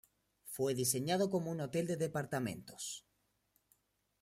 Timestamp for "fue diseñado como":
0.45-1.51